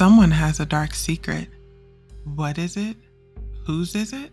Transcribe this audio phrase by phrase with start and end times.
[0.00, 1.46] Someone has a dark secret.
[2.24, 2.96] What is it?
[3.66, 4.32] Whose is it?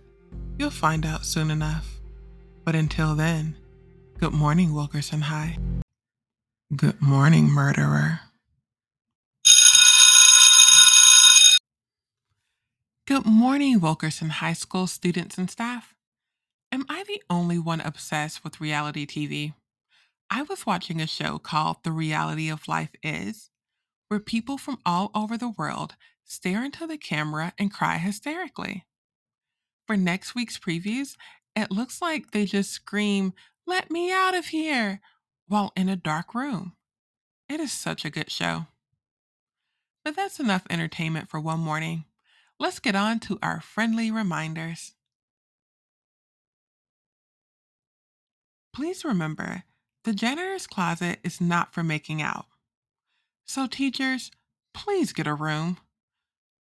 [0.57, 1.99] You'll find out soon enough.
[2.63, 3.57] But until then,
[4.17, 5.57] good morning, Wilkerson High.
[6.73, 8.21] Good morning, murderer.
[13.05, 15.93] Good morning, Wilkerson High School students and staff.
[16.71, 19.53] Am I the only one obsessed with reality TV?
[20.29, 23.49] I was watching a show called The Reality of Life Is,
[24.07, 28.85] where people from all over the world stare into the camera and cry hysterically.
[29.85, 31.15] For next week's previews,
[31.55, 33.33] it looks like they just scream,
[33.65, 35.01] Let me out of here,
[35.47, 36.73] while in a dark room.
[37.49, 38.67] It is such a good show.
[40.03, 42.05] But that's enough entertainment for one morning.
[42.59, 44.93] Let's get on to our friendly reminders.
[48.73, 49.63] Please remember,
[50.03, 52.45] the janitor's closet is not for making out.
[53.57, 54.29] So, teachers,
[54.75, 55.77] please get a room,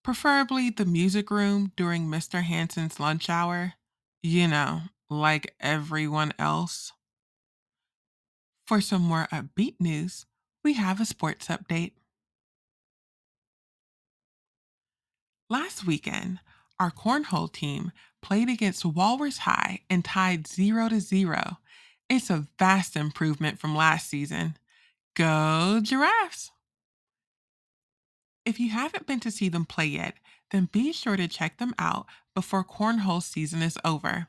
[0.03, 2.43] preferably the music room during Mr.
[2.43, 3.75] Hansen's lunch hour,
[4.23, 6.93] you know, like everyone else.
[8.67, 10.25] For some more upbeat news,
[10.65, 11.93] we have a sports update.
[15.51, 16.39] Last weekend,
[16.81, 21.59] our cornhole team played against Walrus High and tied 0 to 0
[22.09, 24.57] it's a vast improvement from last season.
[25.15, 26.51] Go Giraffes!
[28.49, 30.15] If you haven't been to see them play yet,
[30.53, 34.29] then be sure to check them out before cornhole season is over.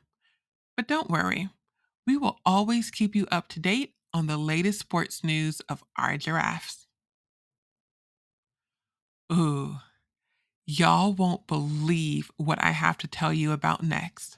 [0.76, 1.48] But don't worry,
[2.06, 6.18] we will always keep you up to date on the latest sports news of our
[6.18, 6.86] giraffes.
[9.32, 9.76] Ooh,
[10.66, 14.36] y'all won't believe what I have to tell you about next.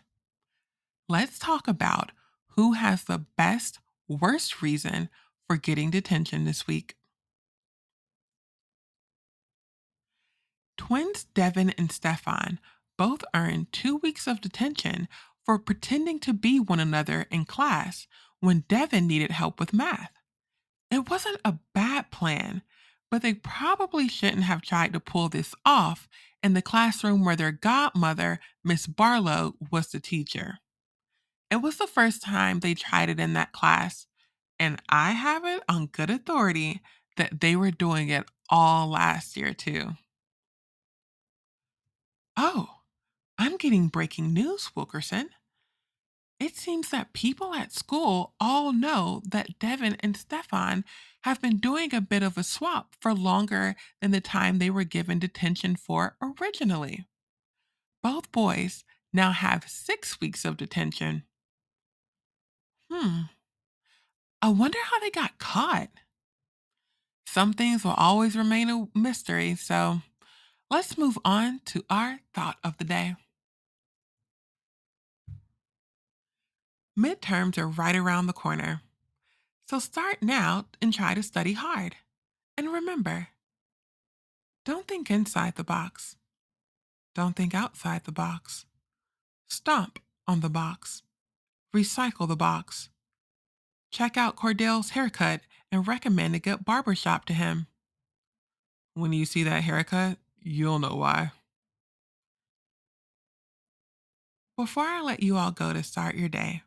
[1.08, 2.12] Let's talk about
[2.50, 5.08] who has the best, worst reason
[5.48, 6.94] for getting detention this week.
[10.76, 12.58] Twins Devin and Stefan
[12.98, 15.08] both earned two weeks of detention
[15.44, 18.06] for pretending to be one another in class
[18.40, 20.12] when Devin needed help with math.
[20.90, 22.62] It wasn't a bad plan,
[23.10, 26.08] but they probably shouldn't have tried to pull this off
[26.42, 30.58] in the classroom where their godmother, Miss Barlow, was the teacher.
[31.50, 34.06] It was the first time they tried it in that class,
[34.58, 36.80] and I have it on good authority
[37.16, 39.92] that they were doing it all last year, too.
[42.36, 42.80] Oh,
[43.38, 45.30] I'm getting breaking news, Wilkerson.
[46.38, 50.84] It seems that people at school all know that Devin and Stefan
[51.22, 54.84] have been doing a bit of a swap for longer than the time they were
[54.84, 57.06] given detention for originally.
[58.02, 58.82] Both boys
[59.12, 61.24] now have six weeks of detention.
[62.90, 63.22] Hmm.
[64.40, 65.90] I wonder how they got caught.
[67.26, 70.02] Some things will always remain a mystery, so
[70.72, 73.14] let's move on to our thought of the day.
[76.98, 78.80] Midterms are right around the corner,
[79.68, 81.96] so start now and try to study hard.
[82.56, 83.28] And remember,
[84.64, 86.16] don't think inside the box.
[87.14, 88.64] Don't think outside the box.
[89.50, 91.02] Stomp on the box.
[91.76, 92.88] Recycle the box.
[93.90, 97.66] Check out Cordell's haircut and recommend a good barbershop to him.
[98.94, 101.32] When you see that haircut, you'll know why.
[104.56, 106.62] Before I let you all go to start your day,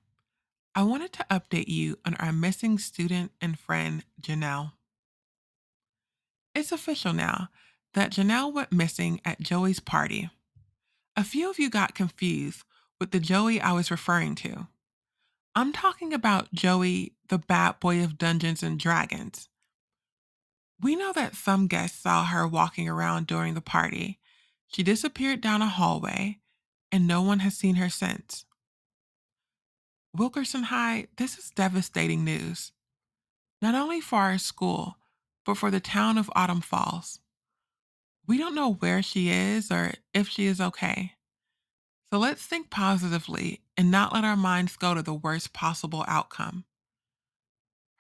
[0.74, 4.74] I wanted to update you on our missing student and friend, Janelle.
[6.54, 7.50] It's official now
[7.94, 10.30] that Janelle went missing at Joey's party.
[11.16, 12.64] A few of you got confused
[13.00, 14.68] with the Joey I was referring to.
[15.56, 19.48] I'm talking about Joey, the bad boy of Dungeons and Dragons.
[20.86, 24.20] We know that some guests saw her walking around during the party.
[24.68, 26.42] She disappeared down a hallway,
[26.92, 28.46] and no one has seen her since.
[30.14, 32.72] Wilkerson High, this is devastating news.
[33.64, 34.98] Not only for our school,
[35.44, 37.18] but for the town of Autumn Falls.
[38.28, 41.14] We don't know where she is or if she is okay.
[42.14, 46.64] So let's think positively and not let our minds go to the worst possible outcome.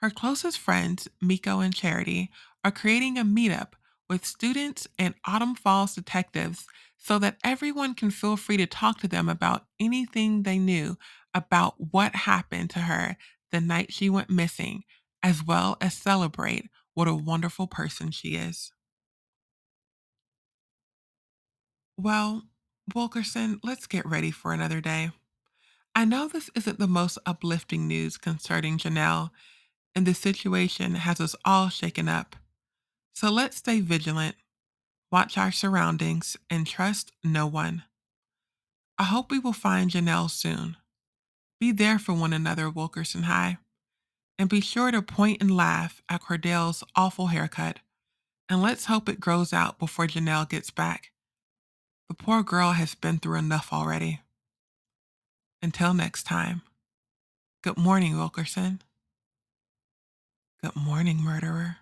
[0.02, 2.30] Her closest friends, Miko and Charity,
[2.66, 3.74] are creating a meetup
[4.10, 6.66] with students and Autumn Falls detectives
[6.98, 10.98] so that everyone can feel free to talk to them about anything they knew
[11.36, 13.18] about what happened to her
[13.52, 14.84] the night she went missing,
[15.22, 18.72] as well as celebrate what a wonderful person she is.
[21.98, 22.44] Well,
[22.96, 25.12] Wilkerson, let's get ready for another day.
[25.94, 29.30] I know this isn't the most uplifting news concerning Janelle,
[29.96, 32.36] and the situation has us all shaken up.
[33.16, 34.36] So let's stay vigilant,
[35.10, 37.84] watch our surroundings, and trust no one.
[38.98, 40.76] I hope we will find Janelle soon.
[41.58, 43.58] Be there for one another, Wilkerson High.
[44.38, 47.80] And be sure to point and laugh at Cordell's awful haircut.
[48.50, 51.12] And let's hope it grows out before Janelle gets back.
[52.10, 54.20] The poor girl has been through enough already.
[55.62, 56.64] Until next time,
[57.64, 58.82] good morning, Wilkerson.
[60.62, 61.78] Good morning, murderer.